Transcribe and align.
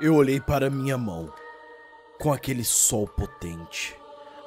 Eu 0.00 0.16
olhei 0.16 0.40
para 0.40 0.68
minha 0.68 0.98
mão, 0.98 1.32
com 2.18 2.32
aquele 2.32 2.64
sol 2.64 3.06
potente, 3.06 3.96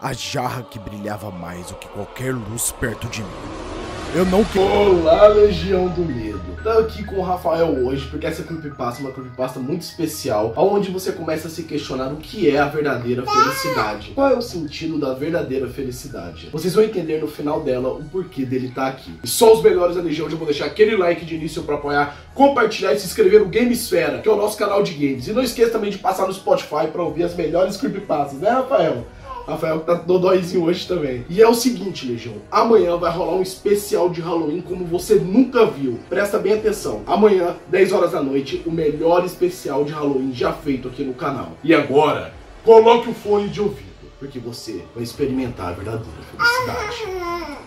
a 0.01 0.11
jarra 0.11 0.61
que 0.63 0.77
brilhava 0.77 1.31
mais 1.31 1.67
do 1.67 1.75
que 1.75 1.87
qualquer 1.87 2.33
luz 2.33 2.73
perto 2.73 3.07
de 3.07 3.23
mim. 3.23 3.76
Eu 4.15 4.25
não 4.25 4.43
quero. 4.45 5.01
Olá, 5.01 5.27
Legião 5.27 5.87
do 5.89 6.01
Medo. 6.01 6.41
Tô 6.63 6.69
aqui 6.69 7.03
com 7.03 7.17
o 7.17 7.21
Rafael 7.21 7.67
hoje, 7.85 8.07
porque 8.07 8.25
essa 8.25 8.41
creepypasta 8.41 9.01
é 9.01 9.05
uma 9.05 9.11
creepypasta 9.11 9.59
muito 9.59 9.83
especial, 9.83 10.53
onde 10.57 10.89
você 10.89 11.11
começa 11.11 11.47
a 11.47 11.51
se 11.51 11.63
questionar 11.63 12.07
o 12.11 12.17
que 12.17 12.49
é 12.49 12.57
a 12.57 12.67
verdadeira 12.67 13.23
felicidade. 13.23 14.11
Qual 14.15 14.29
é 14.29 14.33
o 14.35 14.41
sentido 14.41 14.97
da 14.97 15.13
verdadeira 15.13 15.67
felicidade? 15.67 16.49
Vocês 16.51 16.73
vão 16.73 16.83
entender 16.83 17.21
no 17.21 17.27
final 17.27 17.61
dela 17.61 17.89
o 17.89 18.03
porquê 18.05 18.43
dele 18.43 18.71
tá 18.73 18.87
aqui. 18.87 19.13
E 19.23 19.27
só 19.27 19.53
os 19.53 19.61
melhores 19.61 19.95
da 19.95 20.01
Legião, 20.01 20.29
já 20.29 20.35
vou 20.35 20.47
deixar 20.47 20.65
aquele 20.65 20.97
like 20.97 21.23
de 21.23 21.35
início 21.35 21.61
para 21.63 21.75
apoiar, 21.75 22.17
compartilhar 22.33 22.93
e 22.93 22.99
se 22.99 23.05
inscrever 23.05 23.39
no 23.39 23.47
Gamesfera, 23.47 24.19
que 24.19 24.27
é 24.27 24.31
o 24.31 24.37
nosso 24.37 24.57
canal 24.57 24.81
de 24.81 24.93
games. 24.93 25.27
E 25.27 25.33
não 25.33 25.43
esqueça 25.43 25.71
também 25.71 25.91
de 25.91 25.99
passar 25.99 26.27
no 26.27 26.33
Spotify 26.33 26.87
para 26.91 27.03
ouvir 27.03 27.23
as 27.23 27.35
melhores 27.35 27.77
creepypastas, 27.77 28.39
né, 28.39 28.49
Rafael? 28.49 29.05
Rafael 29.47 29.79
tá 29.79 29.93
dodóizinho 29.93 30.65
hoje 30.65 30.85
também. 30.85 31.25
E 31.29 31.41
é 31.41 31.47
o 31.47 31.53
seguinte, 31.53 32.05
Legião. 32.05 32.35
Amanhã 32.51 32.97
vai 32.97 33.09
rolar 33.09 33.37
um 33.37 33.41
especial 33.41 34.09
de 34.09 34.19
Halloween 34.19 34.59
como 34.59 34.85
você 34.85 35.15
nunca 35.15 35.65
viu. 35.65 35.97
Presta 36.09 36.37
bem 36.37 36.55
atenção. 36.55 37.01
Amanhã, 37.07 37.55
10 37.69 37.93
horas 37.93 38.11
da 38.11 38.21
noite, 38.21 38.61
o 38.65 38.71
melhor 38.71 39.23
especial 39.23 39.85
de 39.85 39.93
Halloween 39.93 40.33
já 40.33 40.51
feito 40.51 40.89
aqui 40.89 41.01
no 41.01 41.13
canal. 41.13 41.53
E 41.63 41.73
agora, 41.73 42.33
coloque 42.65 43.09
o 43.09 43.13
fone 43.13 43.47
de 43.47 43.61
ouvido, 43.61 44.11
porque 44.19 44.37
você 44.37 44.83
vai 44.93 45.01
experimentar 45.03 45.69
a 45.69 45.71
verdadeira 45.71 46.21
felicidade. 46.29 47.57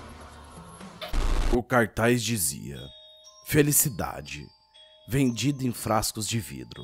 O 1.50 1.62
cartaz 1.62 2.22
dizia: 2.22 2.78
Felicidade, 3.46 4.46
vendida 5.08 5.64
em 5.64 5.72
frascos 5.72 6.28
de 6.28 6.38
vidro. 6.40 6.82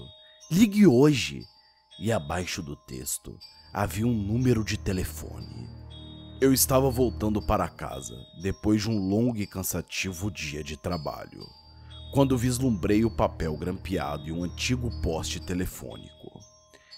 Ligue 0.51 0.87
hoje. 0.87 1.43
E 1.99 2.13
abaixo 2.13 2.63
do 2.63 2.77
texto 2.77 3.39
havia 3.77 4.07
um 4.07 4.15
número 4.15 4.65
de 4.65 4.79
telefone. 4.79 5.69
Eu 6.41 6.51
estava 6.51 6.89
voltando 6.89 7.43
para 7.43 7.69
casa, 7.69 8.17
depois 8.41 8.81
de 8.81 8.89
um 8.89 8.99
longo 8.99 9.37
e 9.37 9.47
cansativo 9.47 10.31
dia 10.31 10.65
de 10.65 10.79
trabalho, 10.79 11.47
quando 12.11 12.39
vislumbrei 12.39 13.05
o 13.05 13.11
papel 13.11 13.55
grampeado 13.55 14.27
e 14.29 14.33
um 14.33 14.45
antigo 14.45 14.91
poste 15.03 15.39
telefônico. 15.41 16.41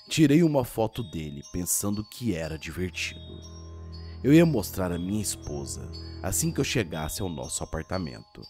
Tirei 0.08 0.44
uma 0.44 0.64
foto 0.64 1.02
dele, 1.02 1.42
pensando 1.52 2.08
que 2.08 2.36
era 2.36 2.56
divertido. 2.56 3.40
Eu 4.22 4.32
ia 4.32 4.46
mostrar 4.46 4.92
a 4.92 4.98
minha 5.00 5.20
esposa 5.20 5.90
assim 6.22 6.52
que 6.52 6.60
eu 6.60 6.64
chegasse 6.64 7.20
ao 7.20 7.28
nosso 7.28 7.64
apartamento, 7.64 8.40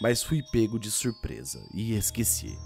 mas 0.00 0.22
fui 0.22 0.40
pego 0.52 0.78
de 0.78 0.88
surpresa 0.88 1.58
e 1.74 1.96
esqueci. 1.96 2.56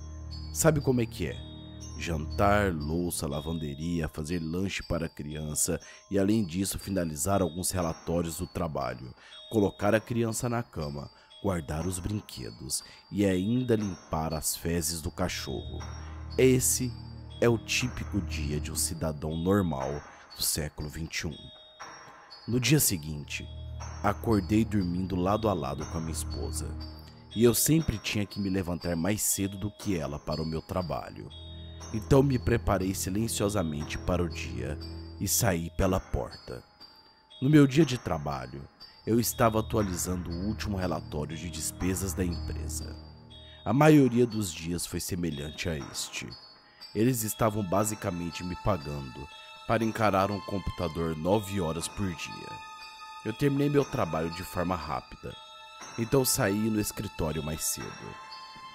Sabe 0.53 0.83
como 0.83 1.01
é 1.01 1.07
que 1.07 1.29
é? 1.29 1.56
Jantar, 1.99 2.73
louça, 2.73 3.27
lavanderia, 3.27 4.09
fazer 4.09 4.39
lanche 4.39 4.83
para 4.83 5.07
a 5.07 5.09
criança 5.09 5.81
e, 6.11 6.19
além 6.19 6.45
disso, 6.45 6.79
finalizar 6.79 7.43
alguns 7.43 7.71
relatórios 7.71 8.39
do 8.39 8.47
trabalho, 8.47 9.15
colocar 9.51 9.95
a 9.95 10.01
criança 10.01 10.49
na 10.49 10.63
cama, 10.63 11.11
guardar 11.43 11.87
os 11.87 11.99
brinquedos 11.99 12.83
e 13.11 13.25
ainda 13.25 13.77
limpar 13.77 14.35
as 14.35 14.57
fezes 14.57 15.01
do 15.01 15.11
cachorro. 15.11 15.79
Esse 16.37 16.93
é 17.41 17.49
o 17.49 17.59
típico 17.59 18.21
dia 18.21 18.61
de 18.61 18.73
um 18.73 18.77
cidadão 18.77 19.37
normal 19.37 20.03
do 20.37 20.43
século 20.43 20.89
XXI. 20.89 21.37
No 22.47 22.61
dia 22.61 22.81
seguinte, 22.81 23.47
acordei 24.03 24.65
dormindo 24.65 25.17
lado 25.17 25.49
a 25.49 25.53
lado 25.53 25.85
com 25.87 25.99
a 25.99 26.01
minha 26.01 26.13
esposa. 26.13 26.67
E 27.35 27.45
eu 27.45 27.53
sempre 27.55 27.99
tinha 27.99 28.25
que 28.25 28.41
me 28.41 28.49
levantar 28.49 28.97
mais 28.97 29.21
cedo 29.21 29.59
do 29.59 29.71
que 29.71 29.99
ela 29.99 30.19
para 30.19 30.43
o 30.43 30.47
meu 30.47 30.63
trabalho. 30.63 31.29
Então 31.97 32.23
me 32.23 32.39
preparei 32.39 32.95
silenciosamente 32.95 33.97
para 33.97 34.23
o 34.23 34.29
dia 34.29 34.79
e 35.19 35.27
saí 35.27 35.71
pela 35.79 35.99
porta. 35.99 36.63
No 37.41 37.49
meu 37.49 37.67
dia 37.67 37.87
de 37.87 37.97
trabalho, 37.97 38.61
eu 39.07 39.19
estava 39.19 39.61
atualizando 39.61 40.31
o 40.31 40.47
último 40.47 40.77
relatório 40.77 41.35
de 41.35 41.49
despesas 41.49 42.13
da 42.13 42.23
empresa. 42.23 42.95
A 43.65 43.73
maioria 43.73 44.27
dos 44.27 44.53
dias 44.53 44.85
foi 44.85 45.01
semelhante 45.01 45.71
a 45.71 45.79
este. 45.91 46.29
Eles 46.95 47.23
estavam 47.23 47.63
basicamente 47.63 48.45
me 48.45 48.57
pagando 48.57 49.27
para 49.67 49.83
encarar 49.83 50.31
um 50.31 50.41
computador 50.41 51.17
nove 51.17 51.63
horas 51.63 51.89
por 51.89 52.07
dia. 52.07 52.53
Eu 53.25 53.33
terminei 53.33 53.71
meu 53.71 53.87
trabalho 53.87 54.29
de 54.33 54.45
forma 54.45 54.77
rápida, 54.77 55.35
então 55.99 56.27
saí 56.27 56.69
no 56.69 56.79
escritório 56.79 57.43
mais 57.43 57.65
cedo. 57.65 58.26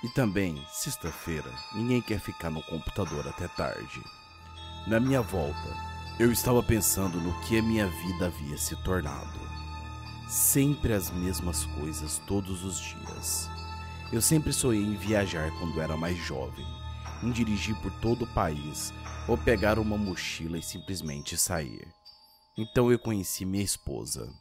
E 0.04 0.10
também, 0.10 0.66
sexta-feira, 0.72 1.50
ninguém 1.74 2.02
quer 2.02 2.20
ficar 2.20 2.50
no 2.50 2.64
computador 2.64 3.28
até 3.28 3.48
tarde. 3.48 4.02
Na 4.88 5.00
minha 5.00 5.22
volta, 5.22 5.78
eu 6.20 6.32
estava 6.32 6.64
pensando 6.64 7.22
no 7.22 7.40
que 7.42 7.60
a 7.60 7.62
minha 7.62 7.86
vida 7.88 8.26
havia 8.26 8.58
se 8.58 8.76
tornado. 8.84 9.40
Sempre 10.28 10.94
as 10.94 11.12
mesmas 11.12 11.66
coisas 11.66 12.20
todos 12.26 12.64
os 12.64 12.80
dias. 12.80 13.48
Eu 14.12 14.22
sempre 14.22 14.52
sonhei 14.52 14.84
em 14.84 14.96
viajar 14.96 15.52
quando 15.60 15.80
era 15.80 15.96
mais 15.96 16.18
jovem, 16.18 16.66
em 17.22 17.32
dirigir 17.32 17.76
por 17.82 17.92
todo 18.00 18.24
o 18.24 18.34
país 18.34 18.92
ou 19.28 19.38
pegar 19.38 19.78
uma 19.78 19.98
mochila 19.98 20.58
e 20.58 20.64
simplesmente 20.64 21.38
sair. 21.38 21.88
Então 22.58 22.92
eu 22.92 22.98
conheci 22.98 23.46
minha 23.46 23.64
esposa. 23.64 24.34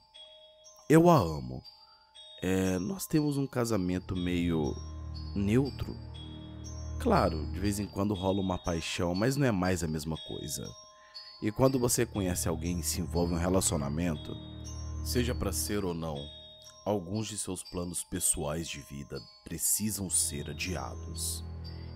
Eu 0.89 1.11
a 1.11 1.17
amo. 1.17 1.63
É, 2.43 2.79
nós 2.79 3.07
temos 3.07 3.37
um 3.37 3.47
casamento 3.47 4.17
meio 4.17 4.75
neutro. 5.35 5.97
Claro, 6.99 7.47
de 7.53 7.59
vez 7.59 7.79
em 7.79 7.87
quando 7.87 8.15
rola 8.15 8.41
uma 8.41 8.59
paixão, 8.59 9.15
mas 9.15 9.37
não 9.37 9.47
é 9.47 9.53
mais 9.53 9.83
a 9.83 9.89
mesma 9.89 10.17
coisa. 10.29 10.69
E 11.43 11.51
quando 11.51 11.79
você 11.79 12.05
conhece 12.05 12.49
alguém 12.49 12.81
e 12.81 12.83
se 12.83 13.01
envolve 13.01 13.33
em 13.33 13.37
um 13.37 13.41
relacionamento, 13.41 14.37
seja 15.03 15.35
para 15.35 15.53
ser 15.53 15.85
ou 15.85 15.95
não, 15.95 16.19
alguns 16.85 17.29
de 17.29 17.39
seus 17.39 17.63
planos 17.63 18.05
pessoais 18.05 18.69
de 18.69 18.81
vida 18.81 19.19
precisam 19.43 20.11
ser 20.11 20.51
adiados. 20.51 21.43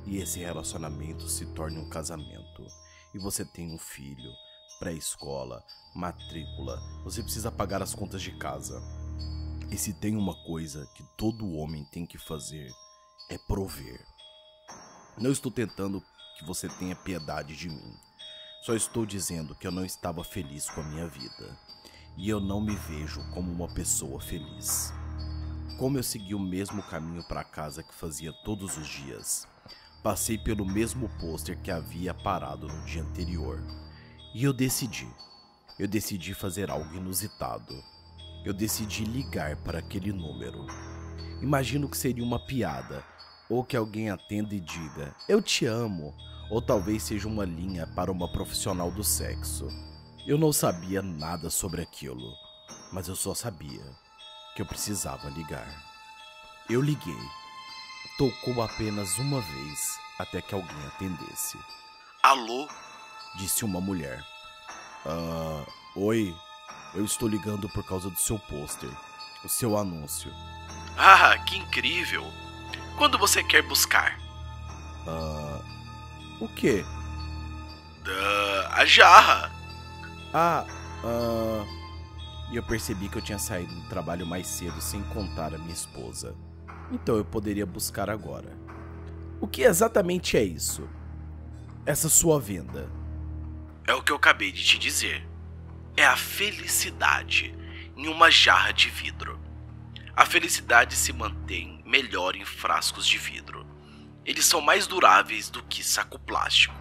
E 0.07 0.17
esse 0.17 0.39
relacionamento 0.39 1.29
se 1.29 1.45
torna 1.47 1.81
um 1.81 1.89
casamento. 1.89 2.67
E 3.15 3.19
você 3.19 3.45
tem 3.45 3.75
um 3.75 3.79
filho, 3.79 4.33
pré-escola, 4.79 5.63
matrícula, 5.95 6.81
você 7.05 7.23
precisa 7.23 7.53
pagar 7.53 7.83
as 7.83 7.95
contas 7.95 8.23
de 8.23 8.33
casa. 8.33 8.83
E 9.71 9.77
se 9.77 9.93
tem 9.93 10.17
uma 10.17 10.35
coisa 10.45 10.87
que 10.95 11.05
todo 11.17 11.53
homem 11.53 11.85
tem 11.85 12.07
que 12.07 12.19
fazer 12.19 12.71
é 13.29 13.39
prover. 13.39 14.05
Não 15.17 15.31
estou 15.31 15.51
tentando 15.51 16.03
que 16.37 16.45
você 16.45 16.69
tenha 16.69 16.97
piedade 16.97 17.57
de 17.57 17.69
mim. 17.69 17.97
Só 18.63 18.75
estou 18.75 19.07
dizendo 19.07 19.55
que 19.55 19.67
eu 19.67 19.71
não 19.71 19.85
estava 19.85 20.25
feliz 20.25 20.69
com 20.71 20.81
a 20.81 20.85
minha 20.85 21.07
vida. 21.07 21.59
E 22.17 22.29
eu 22.29 22.41
não 22.41 22.61
me 22.61 22.75
vejo 22.77 23.21
como 23.33 23.51
uma 23.51 23.73
pessoa 23.73 24.21
feliz. 24.21 24.93
Como 25.79 25.99
eu 25.99 26.03
segui 26.03 26.35
o 26.35 26.39
mesmo 26.39 26.83
caminho 26.83 27.23
para 27.25 27.45
casa 27.45 27.83
que 27.83 27.95
fazia 27.95 28.33
todos 28.45 28.77
os 28.77 28.87
dias, 28.87 29.47
passei 30.03 30.39
pelo 30.39 30.65
mesmo 30.65 31.09
pôster 31.19 31.61
que 31.61 31.71
havia 31.71 32.15
parado 32.15 32.69
no 32.69 32.85
dia 32.85 33.03
anterior. 33.03 33.61
E 34.35 34.45
eu 34.45 34.53
decidi. 34.53 35.09
Eu 35.79 35.89
decidi 35.89 36.35
fazer 36.35 36.71
algo 36.71 36.95
inusitado. 36.95 37.75
Eu 38.45 38.53
decidi 38.53 39.05
ligar 39.05 39.57
para 39.57 39.79
aquele 39.79 40.13
número. 40.13 40.67
Imagino 41.41 41.89
que 41.89 41.97
seria 41.97 42.23
uma 42.23 42.39
piada, 42.39 43.05
ou 43.49 43.65
que 43.65 43.77
alguém 43.77 44.11
atenda 44.11 44.55
e 44.55 44.61
diga: 44.61 45.15
Eu 45.29 45.43
te 45.43 45.67
amo, 45.67 46.15
ou 46.51 46.61
talvez 46.61 47.03
seja 47.03 47.29
uma 47.29 47.45
linha 47.45 47.87
para 47.87 48.11
uma 48.11 48.31
profissional 48.31 48.91
do 48.91 49.05
sexo. 49.05 49.69
Eu 50.27 50.39
não 50.39 50.53
sabia 50.53 51.03
nada 51.03 51.51
sobre 51.51 51.83
aquilo, 51.83 52.33
mas 52.93 53.09
eu 53.09 53.17
só 53.17 53.35
sabia 53.35 53.85
que 54.55 54.63
eu 54.63 54.67
precisava 54.67 55.29
ligar. 55.29 55.69
Eu 56.69 56.81
liguei. 56.81 57.19
Tocou 58.17 58.63
apenas 58.63 59.19
uma 59.19 59.41
vez 59.41 59.99
até 60.19 60.41
que 60.41 60.55
alguém 60.55 60.87
atendesse. 60.87 61.59
Alô? 62.23 62.69
Disse 63.37 63.65
uma 63.65 63.81
mulher. 63.81 64.25
Ah, 65.05 65.67
oi, 65.97 66.35
eu 66.95 67.05
estou 67.05 67.29
ligando 67.29 67.69
por 67.69 67.85
causa 67.85 68.09
do 68.09 68.17
seu 68.17 68.39
pôster, 68.39 68.91
o 69.45 69.49
seu 69.49 69.77
anúncio. 69.77 70.33
Ah, 70.97 71.37
que 71.45 71.57
incrível! 71.57 72.25
Quando 72.97 73.19
você 73.19 73.43
quer 73.43 73.63
buscar? 73.63 74.19
Ah. 75.07 75.61
O 76.41 76.49
quê? 76.49 76.85
Uh, 78.07 78.69
a 78.71 78.85
jarra. 78.85 79.51
Ah, 80.33 80.67
ah. 81.05 81.65
E 82.51 82.57
eu 82.57 82.63
percebi 82.63 83.09
que 83.09 83.19
eu 83.19 83.23
tinha 83.23 83.39
saído 83.39 83.75
do 83.75 83.89
trabalho 83.89 84.27
mais 84.27 84.47
cedo 84.47 84.81
sem 84.81 85.03
contar 85.05 85.55
a 85.55 85.59
minha 85.59 85.73
esposa. 85.73 86.37
Então 86.91 87.17
eu 87.17 87.25
poderia 87.25 87.67
buscar 87.67 88.09
agora. 88.11 88.57
O 89.41 89.49
que 89.49 89.63
exatamente 89.63 90.37
é 90.37 90.43
isso? 90.43 90.89
Essa 91.85 92.09
sua 92.09 92.41
venda? 92.41 92.89
É 93.87 93.95
o 93.95 94.03
que 94.03 94.13
eu 94.13 94.17
acabei 94.17 94.53
de 94.53 94.63
te 94.65 94.79
dizer. 94.79 95.27
É 95.97 96.05
a 96.05 96.17
felicidade 96.17 97.55
em 97.97 98.09
uma 98.09 98.31
jarra 98.31 98.73
de 98.73 98.89
vidro. 98.89 99.39
A 100.17 100.25
felicidade 100.25 100.95
se 100.95 101.13
mantém 101.13 101.83
melhor 101.95 102.35
em 102.35 102.45
frascos 102.45 103.07
de 103.07 103.17
vidro. 103.19 103.65
Eles 104.25 104.45
são 104.47 104.61
mais 104.61 104.85
duráveis 104.85 105.49
do 105.49 105.63
que 105.63 105.85
saco 105.85 106.19
plástico. 106.19 106.75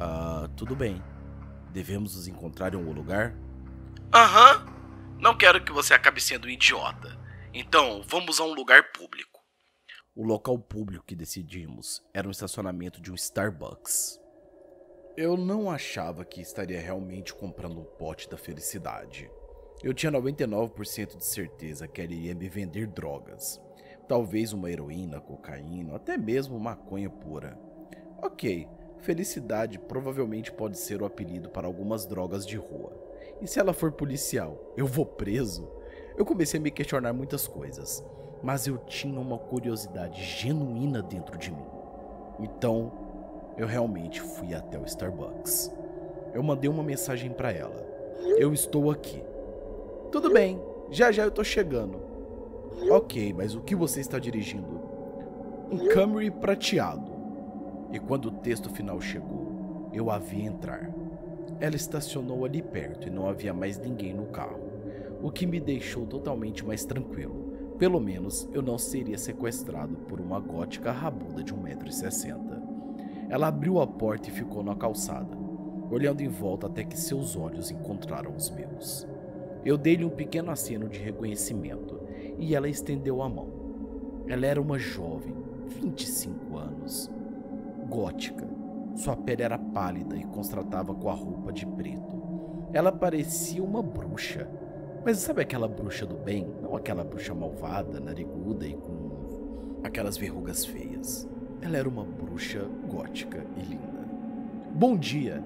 Ah, 0.00 0.48
tudo 0.56 0.74
bem. 0.74 1.02
Devemos 1.70 2.16
nos 2.16 2.26
encontrar 2.26 2.72
em 2.72 2.78
algum 2.78 2.92
lugar? 2.92 3.34
Aham. 4.14 4.66
Não 5.18 5.36
quero 5.36 5.62
que 5.62 5.70
você 5.70 5.92
acabe 5.92 6.22
sendo 6.22 6.46
um 6.46 6.50
idiota. 6.50 7.18
Então, 7.52 8.02
vamos 8.06 8.40
a 8.40 8.44
um 8.44 8.54
lugar 8.54 8.92
público. 8.92 9.40
O 10.16 10.24
local 10.24 10.58
público 10.58 11.04
que 11.04 11.14
decidimos 11.14 12.02
era 12.14 12.26
um 12.26 12.30
estacionamento 12.30 12.98
de 12.98 13.12
um 13.12 13.14
Starbucks. 13.14 14.18
Eu 15.18 15.36
não 15.36 15.70
achava 15.70 16.24
que 16.24 16.40
estaria 16.40 16.80
realmente 16.80 17.34
comprando 17.34 17.78
um 17.78 17.84
pote 17.84 18.26
da 18.26 18.38
felicidade. 18.38 19.30
Eu 19.82 19.92
tinha 19.92 20.10
99% 20.10 21.18
de 21.18 21.26
certeza 21.26 21.86
que 21.86 22.00
ele 22.00 22.14
iria 22.14 22.34
me 22.34 22.48
vender 22.48 22.86
drogas. 22.86 23.60
Talvez 24.12 24.52
uma 24.52 24.70
heroína, 24.70 25.20
cocaína, 25.20 25.96
até 25.96 26.18
mesmo 26.18 26.60
maconha 26.60 27.08
pura. 27.08 27.58
Ok, 28.20 28.68
felicidade 28.98 29.78
provavelmente 29.78 30.52
pode 30.52 30.76
ser 30.76 31.00
o 31.00 31.06
apelido 31.06 31.48
para 31.48 31.66
algumas 31.66 32.04
drogas 32.04 32.46
de 32.46 32.58
rua. 32.58 32.92
E 33.40 33.46
se 33.46 33.58
ela 33.58 33.72
for 33.72 33.90
policial, 33.90 34.74
eu 34.76 34.86
vou 34.86 35.06
preso? 35.06 35.66
Eu 36.14 36.26
comecei 36.26 36.60
a 36.60 36.62
me 36.62 36.70
questionar 36.70 37.14
muitas 37.14 37.48
coisas, 37.48 38.04
mas 38.42 38.66
eu 38.66 38.76
tinha 38.76 39.18
uma 39.18 39.38
curiosidade 39.38 40.22
genuína 40.22 41.00
dentro 41.00 41.38
de 41.38 41.50
mim. 41.50 41.64
Então, 42.38 42.92
eu 43.56 43.66
realmente 43.66 44.20
fui 44.20 44.52
até 44.52 44.78
o 44.78 44.84
Starbucks. 44.84 45.74
Eu 46.34 46.42
mandei 46.42 46.68
uma 46.68 46.82
mensagem 46.82 47.30
para 47.30 47.50
ela. 47.50 47.82
Eu 48.36 48.52
estou 48.52 48.90
aqui. 48.90 49.24
Tudo 50.10 50.30
bem, 50.30 50.60
já 50.90 51.10
já 51.10 51.24
eu 51.24 51.30
tô 51.30 51.42
chegando. 51.42 52.11
Ok, 52.90 53.32
mas 53.32 53.54
o 53.54 53.60
que 53.60 53.74
você 53.74 54.00
está 54.00 54.18
dirigindo? 54.18 54.80
Um 55.70 55.88
Camry 55.88 56.30
prateado. 56.30 57.12
E 57.92 57.98
quando 57.98 58.26
o 58.26 58.30
texto 58.32 58.70
final 58.70 59.00
chegou, 59.00 59.90
eu 59.92 60.10
a 60.10 60.18
vi 60.18 60.42
entrar. 60.42 60.90
Ela 61.60 61.76
estacionou 61.76 62.44
ali 62.44 62.62
perto 62.62 63.06
e 63.06 63.10
não 63.10 63.28
havia 63.28 63.52
mais 63.52 63.78
ninguém 63.78 64.14
no 64.14 64.26
carro, 64.26 64.60
o 65.22 65.30
que 65.30 65.46
me 65.46 65.60
deixou 65.60 66.06
totalmente 66.06 66.64
mais 66.64 66.84
tranquilo. 66.84 67.52
Pelo 67.78 68.00
menos 68.00 68.48
eu 68.52 68.62
não 68.62 68.78
seria 68.78 69.18
sequestrado 69.18 69.96
por 70.08 70.20
uma 70.20 70.40
gótica 70.40 70.90
rabuda 70.90 71.42
de 71.42 71.54
1,60m. 71.54 72.62
Ela 73.28 73.48
abriu 73.48 73.80
a 73.80 73.86
porta 73.86 74.28
e 74.28 74.32
ficou 74.32 74.62
na 74.62 74.74
calçada, 74.74 75.36
olhando 75.90 76.22
em 76.22 76.28
volta 76.28 76.66
até 76.66 76.84
que 76.84 76.98
seus 76.98 77.36
olhos 77.36 77.70
encontraram 77.70 78.34
os 78.34 78.50
meus. 78.50 79.06
Eu 79.64 79.78
dei-lhe 79.78 80.04
um 80.04 80.10
pequeno 80.10 80.50
aceno 80.50 80.88
de 80.88 80.98
reconhecimento 80.98 82.00
e 82.38 82.54
ela 82.54 82.68
estendeu 82.68 83.22
a 83.22 83.28
mão. 83.28 83.48
Ela 84.26 84.46
era 84.46 84.60
uma 84.60 84.78
jovem, 84.78 85.34
25 85.80 86.56
anos, 86.56 87.10
gótica. 87.88 88.46
Sua 88.96 89.16
pele 89.16 89.42
era 89.42 89.58
pálida 89.58 90.16
e 90.16 90.24
contrastava 90.24 90.94
com 90.94 91.08
a 91.08 91.14
roupa 91.14 91.52
de 91.52 91.64
preto. 91.64 92.22
Ela 92.72 92.90
parecia 92.90 93.62
uma 93.62 93.82
bruxa. 93.82 94.48
Mas 95.04 95.18
sabe 95.18 95.42
aquela 95.42 95.68
bruxa 95.68 96.06
do 96.06 96.16
bem? 96.16 96.46
Não 96.62 96.76
aquela 96.76 97.04
bruxa 97.04 97.34
malvada, 97.34 98.00
nariguda 98.00 98.66
e 98.66 98.74
com 98.74 99.80
aquelas 99.82 100.16
verrugas 100.16 100.64
feias. 100.64 101.28
Ela 101.60 101.76
era 101.78 101.88
uma 101.88 102.04
bruxa 102.04 102.66
gótica 102.88 103.44
e 103.56 103.60
linda. 103.60 104.02
Bom 104.74 104.96
dia. 104.96 105.42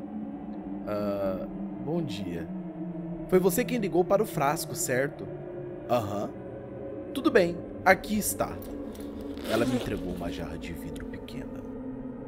Uh, 0.87 1.47
bom 1.85 2.03
dia. 2.03 2.47
Foi 3.29 3.41
você 3.41 3.65
quem 3.65 3.79
ligou 3.79 4.05
para 4.05 4.23
o 4.23 4.27
frasco, 4.27 4.75
certo? 4.75 5.27
Aham. 5.91 6.25
Uhum. 6.25 6.47
Tudo 7.13 7.31
bem, 7.31 7.57
aqui 7.85 8.17
está. 8.17 8.57
Ela 9.51 9.65
me 9.65 9.77
entregou 9.77 10.13
uma 10.13 10.31
jarra 10.31 10.57
de 10.57 10.73
vidro 10.73 11.07
pequena. 11.07 11.61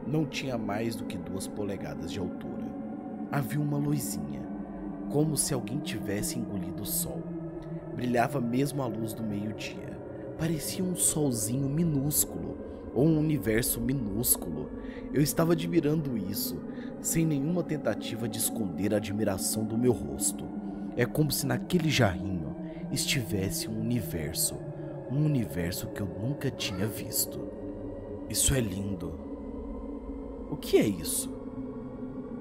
Não 0.07 0.25
tinha 0.25 0.59
mais 0.59 0.97
do 0.97 1.05
que 1.05 1.17
duas 1.17 1.47
polegadas 1.47 2.11
de 2.11 2.19
altura. 2.19 2.67
Havia 3.31 3.61
uma 3.61 3.77
luzinha, 3.77 4.43
como 5.11 5.37
se 5.37 5.53
alguém 5.55 5.79
tivesse 5.79 6.39
engolido 6.39 6.83
o 6.83 6.87
sol. 6.87 7.23
Brilhava 7.95 8.41
mesmo 8.41 8.83
à 8.83 8.87
luz 8.87 9.13
do 9.13 9.23
meio-dia. 9.23 9.99
Parecia 10.39 10.85
um 10.85 10.97
solzinho 10.97 11.69
minúsculo, 11.69 12.57
ou 12.95 13.07
um 13.07 13.19
universo 13.19 13.81
minúsculo. 13.81 14.71
Eu 15.13 15.21
estava 15.21 15.53
admirando 15.53 16.17
isso, 16.17 16.61
sem 17.01 17.27
nenhuma 17.27 17.63
tentativa 17.63 18.29
de 18.29 18.39
esconder 18.39 18.95
a 18.95 18.97
admiração 18.97 19.65
do 19.65 19.77
meu 19.77 19.93
rosto. 19.93 20.58
É 20.99 21.07
como 21.07 21.31
se 21.31 21.47
naquele 21.47 21.89
jarrinho 21.89 22.57
estivesse 22.91 23.69
um 23.69 23.79
universo, 23.79 24.59
um 25.09 25.25
universo 25.25 25.87
que 25.87 26.01
eu 26.01 26.09
nunca 26.09 26.51
tinha 26.51 26.89
visto. 26.89 27.39
Isso 28.29 28.53
é 28.53 28.59
lindo. 28.59 29.15
O 30.51 30.57
que 30.57 30.77
é 30.77 30.85
isso? 30.85 31.33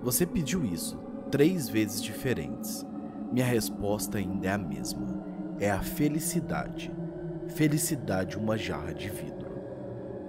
Você 0.02 0.26
pediu 0.26 0.66
isso 0.66 0.98
três 1.30 1.70
vezes 1.70 2.02
diferentes. 2.02 2.84
Minha 3.32 3.46
resposta 3.46 4.18
ainda 4.18 4.48
é 4.48 4.52
a 4.52 4.58
mesma. 4.58 5.24
É 5.60 5.70
a 5.70 5.84
felicidade. 5.84 6.92
Felicidade, 7.50 8.40
uma 8.40 8.58
jarra 8.58 8.92
de 8.92 9.08
vidro. 9.08 9.52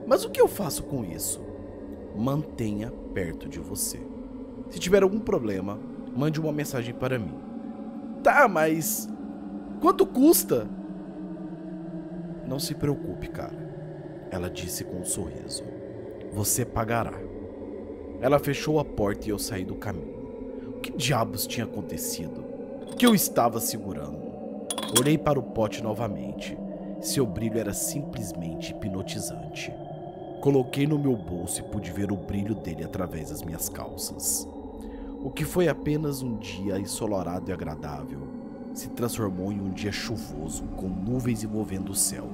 Mas 0.07 0.23
o 0.27 0.29
que 0.31 0.41
eu 0.41 0.49
faço 0.49 0.83
com 0.83 1.03
isso? 1.03 1.41
Mantenha 2.15 2.93
perto 3.15 3.49
de 3.49 3.59
você. 3.59 3.99
Se 4.69 4.79
tiver 4.79 5.03
algum 5.03 5.19
problema, 5.19 5.81
mande 6.15 6.39
uma 6.39 6.53
mensagem 6.53 6.95
para 6.95 7.19
mim. 7.19 7.49
Tá, 8.23 8.49
mas. 8.49 9.09
Quanto 9.81 10.07
custa? 10.07 10.67
Não 12.47 12.59
se 12.59 12.75
preocupe, 12.75 13.29
cara. 13.29 13.69
Ela 14.31 14.51
disse 14.51 14.85
com 14.85 15.01
um 15.01 15.05
sorriso. 15.05 15.65
Você 16.33 16.65
pagará. 16.65 17.15
Ela 18.21 18.39
fechou 18.39 18.81
a 18.81 18.85
porta 18.85 19.27
e 19.27 19.31
eu 19.31 19.39
saí 19.39 19.65
do 19.65 19.77
caminho. 19.77 20.19
O 20.77 20.81
que 20.81 20.93
diabos 20.93 21.47
tinha 21.47 21.65
acontecido? 21.65 22.45
O 22.91 22.97
que 22.97 23.07
eu 23.07 23.15
estava 23.15 23.61
segurando? 23.61 24.19
Olhei 24.99 25.17
para 25.17 25.39
o 25.39 25.43
pote 25.43 25.83
novamente. 25.83 26.59
Seu 27.01 27.27
brilho 27.27 27.59
era 27.59 27.73
simplesmente 27.73 28.73
hipnotizante. 28.73 29.73
Coloquei 30.41 30.87
no 30.87 30.99
meu 30.99 31.17
bolso 31.17 31.61
e 31.61 31.65
pude 31.65 31.93
ver 31.93 32.11
o 32.11 32.17
brilho 32.17 32.55
dele 32.55 32.85
através 32.85 33.31
das 33.31 33.43
minhas 33.43 33.69
calças. 33.69 34.49
O 35.21 35.31
que 35.31 35.45
foi 35.45 35.67
apenas 35.67 36.23
um 36.23 36.37
dia 36.37 36.79
ensolarado 36.79 37.51
e 37.51 37.53
agradável 37.53 38.21
se 38.73 38.89
transformou 38.91 39.51
em 39.51 39.61
um 39.61 39.71
dia 39.71 39.91
chuvoso, 39.91 40.63
com 40.77 40.89
nuvens 40.89 41.43
envolvendo 41.43 41.91
o 41.91 41.95
céu. 41.95 42.31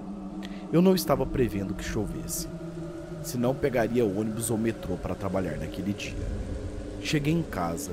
Eu 0.70 0.82
não 0.82 0.94
estava 0.94 1.24
prevendo 1.24 1.72
que 1.72 1.82
chovesse, 1.82 2.46
senão 3.22 3.54
pegaria 3.54 4.04
ônibus 4.04 4.50
ou 4.50 4.58
metrô 4.58 4.96
para 4.96 5.14
trabalhar 5.14 5.56
naquele 5.56 5.94
dia. 5.94 6.26
Cheguei 7.02 7.32
em 7.32 7.42
casa, 7.42 7.92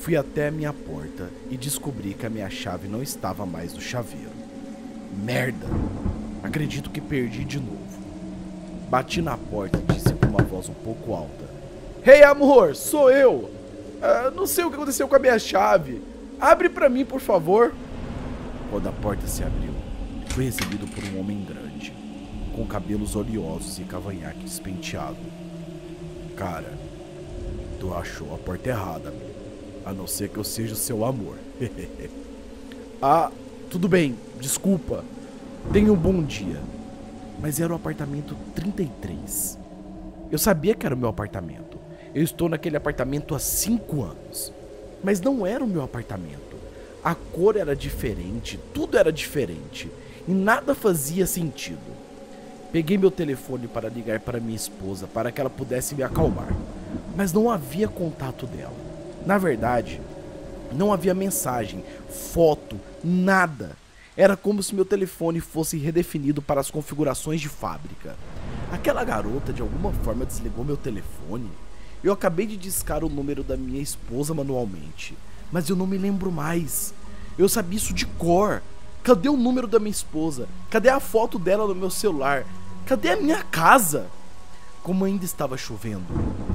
fui 0.00 0.16
até 0.16 0.48
a 0.48 0.52
minha 0.52 0.72
porta 0.72 1.30
e 1.50 1.56
descobri 1.56 2.12
que 2.12 2.26
a 2.26 2.30
minha 2.30 2.50
chave 2.50 2.86
não 2.86 3.02
estava 3.02 3.46
mais 3.46 3.72
no 3.72 3.80
chaveiro. 3.80 4.32
Merda! 5.24 5.66
Acredito 6.42 6.90
que 6.90 7.00
perdi 7.00 7.42
de 7.42 7.58
novo. 7.58 7.78
Bati 8.90 9.22
na 9.22 9.38
porta 9.38 9.78
e 9.78 9.92
disse 9.94 10.12
com 10.12 10.26
uma 10.26 10.42
voz 10.42 10.68
um 10.68 10.74
pouco 10.74 11.14
alta: 11.14 11.44
Hey 12.04 12.22
amor, 12.22 12.76
sou 12.76 13.10
eu! 13.10 13.63
Ah, 14.06 14.30
não 14.30 14.46
sei 14.46 14.62
o 14.64 14.68
que 14.68 14.76
aconteceu 14.76 15.08
com 15.08 15.16
a 15.16 15.18
minha 15.18 15.38
chave. 15.38 16.02
Abre 16.38 16.68
para 16.68 16.90
mim, 16.90 17.06
por 17.06 17.20
favor. 17.20 17.72
Quando 18.70 18.86
a 18.86 18.92
porta 18.92 19.26
se 19.26 19.42
abriu, 19.42 19.72
fui 20.28 20.44
recebido 20.44 20.86
por 20.86 21.02
um 21.04 21.20
homem 21.20 21.42
grande, 21.42 21.90
com 22.54 22.66
cabelos 22.66 23.16
oleosos 23.16 23.78
e 23.78 23.84
cavanhaque 23.84 24.40
despenteado. 24.40 25.16
Cara, 26.36 26.70
tu 27.80 27.94
achou 27.94 28.34
a 28.34 28.36
porta 28.36 28.68
errada, 28.68 29.08
amigo. 29.08 29.24
A 29.86 29.92
não 29.94 30.06
ser 30.06 30.28
que 30.28 30.36
eu 30.36 30.44
seja 30.44 30.74
o 30.74 30.76
seu 30.76 31.02
amor. 31.02 31.38
ah, 33.00 33.32
tudo 33.70 33.88
bem, 33.88 34.18
desculpa. 34.38 35.02
Tenha 35.72 35.90
um 35.90 35.96
bom 35.96 36.22
dia. 36.22 36.60
Mas 37.40 37.58
era 37.58 37.72
o 37.72 37.76
apartamento 37.76 38.36
33. 38.54 39.58
Eu 40.30 40.38
sabia 40.38 40.74
que 40.74 40.84
era 40.84 40.94
o 40.94 40.98
meu 40.98 41.08
apartamento. 41.08 41.73
Eu 42.14 42.22
estou 42.22 42.48
naquele 42.48 42.76
apartamento 42.76 43.34
há 43.34 43.38
cinco 43.38 44.04
anos. 44.04 44.52
Mas 45.02 45.20
não 45.20 45.46
era 45.46 45.64
o 45.64 45.66
meu 45.66 45.82
apartamento. 45.82 46.54
A 47.02 47.14
cor 47.14 47.56
era 47.56 47.74
diferente, 47.74 48.58
tudo 48.72 48.96
era 48.96 49.12
diferente. 49.12 49.90
E 50.26 50.32
nada 50.32 50.74
fazia 50.74 51.26
sentido. 51.26 52.04
Peguei 52.72 52.96
meu 52.96 53.10
telefone 53.10 53.68
para 53.68 53.88
ligar 53.88 54.20
para 54.20 54.40
minha 54.40 54.56
esposa 54.56 55.06
para 55.06 55.30
que 55.30 55.40
ela 55.40 55.50
pudesse 55.50 55.94
me 55.94 56.02
acalmar. 56.02 56.48
Mas 57.16 57.32
não 57.32 57.50
havia 57.50 57.88
contato 57.88 58.46
dela. 58.46 58.72
Na 59.26 59.36
verdade, 59.36 60.00
não 60.72 60.92
havia 60.92 61.14
mensagem, 61.14 61.84
foto, 62.08 62.80
nada. 63.02 63.76
Era 64.16 64.36
como 64.36 64.62
se 64.62 64.74
meu 64.74 64.84
telefone 64.84 65.40
fosse 65.40 65.76
redefinido 65.76 66.40
para 66.40 66.60
as 66.60 66.70
configurações 66.70 67.40
de 67.40 67.48
fábrica. 67.48 68.16
Aquela 68.72 69.04
garota 69.04 69.52
de 69.52 69.60
alguma 69.60 69.92
forma 69.92 70.24
desligou 70.24 70.64
meu 70.64 70.76
telefone. 70.76 71.50
Eu 72.04 72.12
acabei 72.12 72.46
de 72.46 72.58
discar 72.58 73.02
o 73.02 73.08
número 73.08 73.42
da 73.42 73.56
minha 73.56 73.80
esposa 73.80 74.34
manualmente, 74.34 75.16
mas 75.50 75.70
eu 75.70 75.74
não 75.74 75.86
me 75.86 75.96
lembro 75.96 76.30
mais. 76.30 76.92
Eu 77.38 77.48
sabia 77.48 77.78
isso 77.78 77.94
de 77.94 78.04
cor. 78.04 78.62
Cadê 79.02 79.30
o 79.30 79.38
número 79.38 79.66
da 79.66 79.78
minha 79.78 79.90
esposa? 79.90 80.46
Cadê 80.68 80.90
a 80.90 81.00
foto 81.00 81.38
dela 81.38 81.66
no 81.66 81.74
meu 81.74 81.88
celular? 81.88 82.44
Cadê 82.84 83.12
a 83.12 83.16
minha 83.16 83.42
casa? 83.42 84.06
Como 84.82 85.02
ainda 85.06 85.24
estava 85.24 85.56
chovendo, 85.56 86.04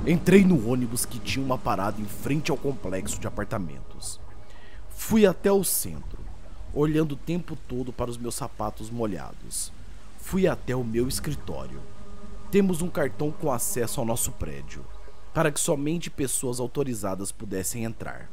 entrei 0.06 0.46
no 0.46 0.70
ônibus 0.70 1.04
que 1.04 1.18
tinha 1.18 1.44
uma 1.44 1.58
parada 1.58 2.00
em 2.00 2.06
frente 2.06 2.52
ao 2.52 2.58
complexo 2.58 3.20
de 3.20 3.26
apartamentos. 3.26 4.20
Fui 4.92 5.26
até 5.26 5.52
o 5.52 5.64
centro, 5.64 6.20
olhando 6.76 7.14
o 7.14 7.18
tempo 7.18 7.58
todo 7.68 7.92
para 7.92 8.12
os 8.12 8.20
meus 8.20 8.36
sapatos 8.36 8.92
molhados. 8.92 9.72
Fui 10.20 10.46
até 10.46 10.76
o 10.76 10.84
meu 10.84 11.08
escritório. 11.08 11.82
Temos 12.52 12.84
um 12.84 12.88
cartão 12.88 13.32
com 13.32 13.52
acesso 13.52 14.00
ao 14.00 14.06
nosso 14.06 14.32
prédio, 14.34 14.86
para 15.34 15.52
que 15.52 15.60
somente 15.60 16.10
pessoas 16.10 16.60
autorizadas 16.60 17.32
pudessem 17.32 17.84
entrar. 17.84 18.32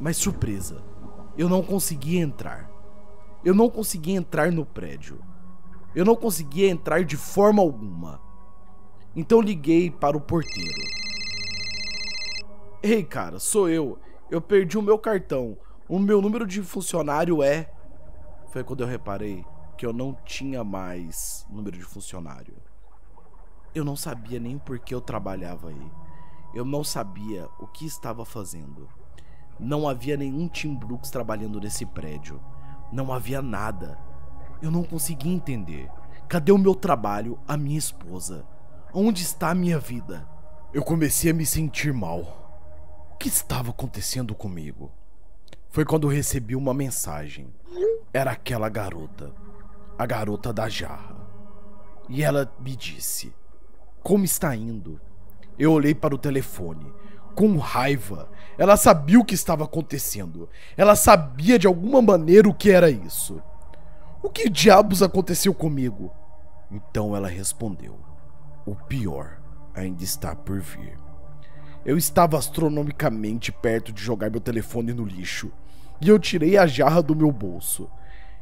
Mas 0.00 0.16
surpresa, 0.16 0.82
eu 1.36 1.48
não 1.48 1.62
conseguia 1.62 2.20
entrar. 2.20 2.70
Eu 3.44 3.54
não 3.54 3.68
conseguia 3.68 4.16
entrar 4.16 4.52
no 4.52 4.64
prédio. 4.64 5.20
Eu 5.94 6.04
não 6.04 6.14
conseguia 6.14 6.70
entrar 6.70 7.04
de 7.04 7.16
forma 7.16 7.60
alguma. 7.60 8.20
Então 9.14 9.40
liguei 9.40 9.90
para 9.90 10.16
o 10.16 10.20
porteiro. 10.20 10.80
Ei, 12.82 13.04
cara, 13.04 13.38
sou 13.38 13.68
eu. 13.68 13.98
Eu 14.30 14.40
perdi 14.40 14.78
o 14.78 14.82
meu 14.82 14.98
cartão. 14.98 15.58
O 15.88 15.98
meu 15.98 16.22
número 16.22 16.46
de 16.46 16.62
funcionário 16.62 17.42
é. 17.42 17.70
Foi 18.50 18.64
quando 18.64 18.82
eu 18.82 18.86
reparei 18.86 19.44
que 19.76 19.84
eu 19.84 19.92
não 19.92 20.14
tinha 20.24 20.64
mais 20.64 21.46
número 21.50 21.76
de 21.76 21.84
funcionário. 21.84 22.54
Eu 23.74 23.84
não 23.84 23.96
sabia 23.96 24.38
nem 24.38 24.58
por 24.58 24.78
que 24.78 24.94
eu 24.94 25.00
trabalhava 25.00 25.68
aí. 25.68 25.90
Eu 26.54 26.64
não 26.64 26.84
sabia 26.84 27.48
o 27.58 27.66
que 27.66 27.86
estava 27.86 28.24
fazendo. 28.24 28.88
Não 29.58 29.88
havia 29.88 30.16
nenhum 30.16 30.48
Tim 30.48 30.74
Brooks 30.74 31.10
trabalhando 31.10 31.60
nesse 31.60 31.86
prédio. 31.86 32.40
Não 32.92 33.12
havia 33.12 33.40
nada. 33.40 33.98
Eu 34.60 34.70
não 34.70 34.82
conseguia 34.82 35.32
entender. 35.32 35.90
Cadê 36.28 36.52
o 36.52 36.58
meu 36.58 36.74
trabalho, 36.74 37.38
a 37.48 37.56
minha 37.56 37.78
esposa? 37.78 38.46
Onde 38.92 39.22
está 39.22 39.50
a 39.50 39.54
minha 39.54 39.78
vida? 39.78 40.28
Eu 40.72 40.82
comecei 40.82 41.30
a 41.30 41.34
me 41.34 41.46
sentir 41.46 41.92
mal. 41.92 42.20
O 43.12 43.16
que 43.16 43.28
estava 43.28 43.70
acontecendo 43.70 44.34
comigo? 44.34 44.90
Foi 45.70 45.84
quando 45.86 46.06
recebi 46.08 46.54
uma 46.54 46.74
mensagem. 46.74 47.52
Era 48.12 48.32
aquela 48.32 48.68
garota, 48.68 49.32
a 49.98 50.04
garota 50.04 50.52
da 50.52 50.68
jarra. 50.68 51.16
E 52.08 52.22
ela 52.22 52.52
me 52.60 52.76
disse: 52.76 53.34
Como 54.02 54.24
está 54.24 54.54
indo? 54.54 55.00
Eu 55.58 55.72
olhei 55.72 55.94
para 55.94 56.14
o 56.14 56.18
telefone, 56.18 56.92
com 57.34 57.56
raiva. 57.56 58.28
Ela 58.58 58.76
sabia 58.76 59.18
o 59.18 59.24
que 59.24 59.34
estava 59.34 59.64
acontecendo. 59.64 60.48
Ela 60.76 60.96
sabia 60.96 61.58
de 61.58 61.66
alguma 61.66 62.02
maneira 62.02 62.48
o 62.48 62.54
que 62.54 62.70
era 62.70 62.90
isso. 62.90 63.42
O 64.22 64.30
que 64.30 64.48
diabos 64.48 65.02
aconteceu 65.02 65.52
comigo? 65.52 66.12
Então 66.70 67.14
ela 67.16 67.28
respondeu: 67.28 67.98
O 68.64 68.74
pior 68.74 69.40
ainda 69.74 70.02
está 70.04 70.34
por 70.34 70.60
vir. 70.60 70.98
Eu 71.84 71.98
estava 71.98 72.38
astronomicamente 72.38 73.50
perto 73.50 73.92
de 73.92 74.00
jogar 74.00 74.30
meu 74.30 74.40
telefone 74.40 74.92
no 74.92 75.04
lixo 75.04 75.50
e 76.00 76.08
eu 76.08 76.18
tirei 76.18 76.56
a 76.56 76.66
jarra 76.66 77.02
do 77.02 77.14
meu 77.14 77.32
bolso 77.32 77.90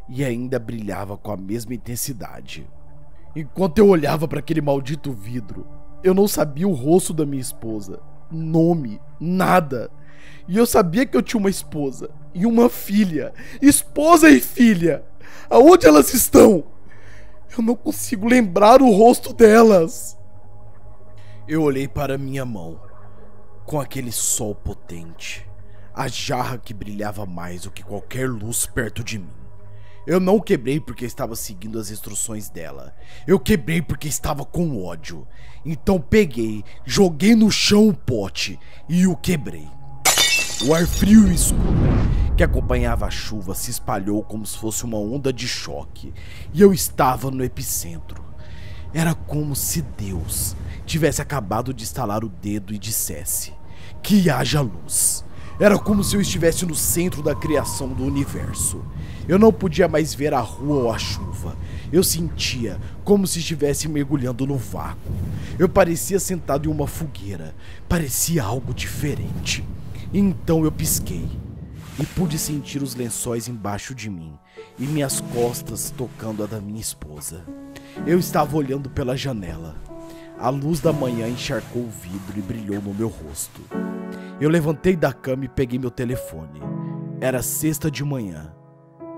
e 0.09 0.25
ainda 0.25 0.59
brilhava 0.59 1.17
com 1.17 1.31
a 1.31 1.37
mesma 1.37 1.75
intensidade. 1.75 2.69
Enquanto 3.35 3.79
eu 3.79 3.89
olhava 3.89 4.27
para 4.27 4.41
aquele 4.41 4.61
maldito 4.61 5.13
vidro, 5.13 5.67
eu 6.03 6.15
não 6.15 6.27
sabia 6.27 6.67
o 6.67 6.73
rosto 6.73 7.13
da 7.13 7.27
minha 7.27 7.41
esposa, 7.41 8.01
nome, 8.31 9.01
nada. 9.19 9.91
E 10.49 10.57
eu 10.57 10.67
sabia 10.67 11.07
que 11.07 11.17
eu 11.17 11.23
tinha 11.23 11.39
uma 11.39 11.51
esposa 11.51 12.11
e 12.35 12.47
uma 12.47 12.69
filha. 12.69 13.33
Esposa 13.61 14.29
e 14.31 14.41
filha! 14.41 15.05
Aonde 15.49 15.87
elas 15.87 16.15
estão? 16.15 16.65
Eu 17.57 17.63
não 17.63 17.75
consigo 17.75 18.29
lembrar 18.29 18.81
o 18.81 18.91
rosto 18.91 19.33
delas. 19.33 20.17
Eu 21.47 21.63
olhei 21.63 21.89
para 21.89 22.17
minha 22.17 22.45
mão, 22.45 22.81
com 23.67 23.81
aquele 23.81 24.13
sol 24.13 24.55
potente, 24.55 25.45
a 25.93 26.07
jarra 26.07 26.59
que 26.59 26.73
brilhava 26.73 27.27
mais 27.27 27.63
do 27.63 27.71
que 27.71 27.83
qualquer 27.83 28.29
luz 28.29 28.67
perto 28.67 29.03
de 29.03 29.19
mim. 29.19 29.40
Eu 30.07 30.19
não 30.19 30.41
quebrei 30.41 30.81
porque 30.81 31.05
estava 31.05 31.37
seguindo 31.37 31.79
as 31.79 31.91
instruções 31.91 32.49
dela. 32.49 32.95
Eu 33.27 33.39
quebrei 33.39 33.83
porque 33.83 34.09
estava 34.09 34.45
com 34.45 34.83
ódio. 34.85 35.27
Então 35.65 36.01
peguei, 36.01 36.65
joguei 36.85 37.35
no 37.35 37.51
chão 37.51 37.89
o 37.89 37.95
pote 37.95 38.59
e 38.89 39.07
o 39.07 39.15
quebrei. 39.17 39.69
O 40.67 40.75
ar 40.75 40.87
frio 40.87 41.31
e 41.31 41.35
escuro 41.35 42.11
que 42.41 42.45
acompanhava 42.45 43.05
a 43.05 43.11
chuva 43.11 43.55
se 43.55 43.71
espalhou 43.71 44.23
como 44.23 44.47
se 44.47 44.57
fosse 44.57 44.85
uma 44.85 44.97
onda 44.97 45.31
de 45.31 45.47
choque, 45.47 46.15
e 46.55 46.63
eu 46.63 46.73
estava 46.73 47.31
no 47.31 47.45
epicentro. 47.45 48.25
Era 48.95 49.15
como 49.15 49.55
se 49.55 49.83
Deus 49.83 50.57
tivesse 50.87 51.21
acabado 51.21 51.75
de 51.75 51.85
estalar 51.85 52.25
o 52.25 52.31
dedo 52.31 52.73
e 52.73 52.79
dissesse: 52.79 53.53
Que 54.03 54.31
haja 54.31 54.63
luz. 54.63 55.23
Era 55.61 55.79
como 55.79 56.03
se 56.03 56.17
eu 56.17 56.23
estivesse 56.23 56.65
no 56.65 56.75
centro 56.75 57.23
da 57.23 57.35
criação 57.35 57.89
do 57.89 58.03
universo. 58.03 58.83
Eu 59.29 59.39
não 59.39 59.53
podia 59.53 59.87
mais 59.87 60.15
ver 60.15 60.33
a 60.33 60.41
rua 60.41 60.85
ou 60.85 60.91
a 60.91 60.97
chuva. 60.97 61.55
Eu 61.93 62.03
sentia 62.03 62.81
como 63.05 63.27
se 63.27 63.41
estivesse 63.41 63.87
mergulhando 63.87 64.47
no 64.47 64.57
vácuo. 64.57 65.13
Eu 65.59 65.69
parecia 65.69 66.19
sentado 66.19 66.67
em 66.67 66.73
uma 66.73 66.87
fogueira. 66.87 67.55
Parecia 67.87 68.43
algo 68.43 68.73
diferente. 68.73 69.63
Então 70.15 70.65
eu 70.65 70.73
pisquei 70.73 71.29
e 71.99 72.07
pude 72.07 72.39
sentir 72.39 72.83
os 72.83 72.95
lençóis 72.95 73.47
embaixo 73.47 73.95
de 73.95 74.09
mim 74.09 74.33
e 74.79 74.85
minhas 74.85 75.21
costas 75.21 75.93
tocando 75.95 76.43
a 76.43 76.47
da 76.47 76.59
minha 76.59 76.81
esposa. 76.81 77.45
Eu 78.07 78.19
estava 78.19 78.57
olhando 78.57 78.89
pela 78.89 79.15
janela. 79.15 79.77
A 80.39 80.49
luz 80.49 80.81
da 80.81 80.91
manhã 80.91 81.29
encharcou 81.29 81.83
o 81.83 81.91
vidro 81.91 82.39
e 82.39 82.41
brilhou 82.41 82.81
no 82.81 82.95
meu 82.95 83.09
rosto. 83.09 83.61
Eu 84.41 84.49
levantei 84.49 84.97
da 84.97 85.13
cama 85.13 85.45
e 85.45 85.49
peguei 85.49 85.79
meu 85.79 85.91
telefone. 85.91 86.63
Era 87.21 87.43
sexta 87.43 87.91
de 87.91 88.03
manhã 88.03 88.55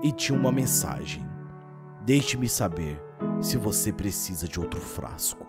e 0.03 0.11
tinha 0.11 0.37
uma 0.37 0.51
mensagem. 0.51 1.25
Deixe-me 2.05 2.49
saber 2.49 3.01
se 3.39 3.55
você 3.55 3.93
precisa 3.93 4.49
de 4.49 4.59
outro 4.59 4.81
frasco. 4.81 5.47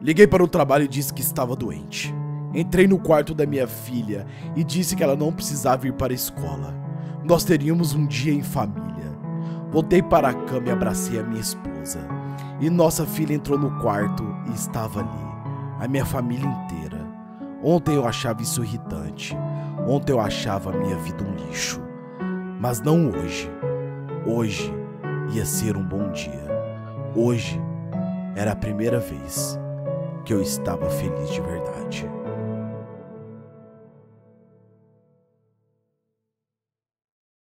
Liguei 0.00 0.26
para 0.26 0.42
o 0.42 0.48
trabalho 0.48 0.84
e 0.84 0.88
disse 0.88 1.12
que 1.12 1.20
estava 1.20 1.54
doente. 1.54 2.12
Entrei 2.54 2.86
no 2.86 2.98
quarto 2.98 3.34
da 3.34 3.44
minha 3.44 3.66
filha 3.66 4.26
e 4.56 4.64
disse 4.64 4.96
que 4.96 5.04
ela 5.04 5.14
não 5.14 5.30
precisava 5.30 5.86
ir 5.86 5.92
para 5.92 6.14
a 6.14 6.16
escola. 6.16 6.74
Nós 7.22 7.44
teríamos 7.44 7.94
um 7.94 8.06
dia 8.06 8.32
em 8.32 8.42
família. 8.42 9.12
Voltei 9.70 10.02
para 10.02 10.30
a 10.30 10.34
cama 10.34 10.68
e 10.68 10.70
abracei 10.70 11.20
a 11.20 11.22
minha 11.22 11.40
esposa. 11.40 12.00
E 12.60 12.70
nossa 12.70 13.04
filha 13.04 13.34
entrou 13.34 13.58
no 13.58 13.78
quarto 13.78 14.24
e 14.50 14.54
estava 14.54 15.00
ali. 15.00 15.84
A 15.84 15.86
minha 15.86 16.06
família 16.06 16.46
inteira. 16.46 16.81
Ontem 17.62 17.94
eu 17.94 18.06
achava 18.06 18.42
isso 18.42 18.62
irritante. 18.64 19.36
Ontem 19.86 20.12
eu 20.12 20.20
achava 20.20 20.70
a 20.70 20.76
minha 20.76 20.96
vida 20.96 21.22
um 21.24 21.34
lixo. 21.46 21.80
Mas 22.60 22.80
não 22.80 23.08
hoje. 23.10 23.50
Hoje 24.26 24.72
ia 25.32 25.44
ser 25.44 25.76
um 25.76 25.84
bom 25.84 26.10
dia. 26.10 26.42
Hoje 27.14 27.60
era 28.34 28.52
a 28.52 28.56
primeira 28.56 28.98
vez 28.98 29.58
que 30.24 30.32
eu 30.32 30.40
estava 30.40 30.88
feliz 30.90 31.30
de 31.30 31.40
verdade. 31.40 32.21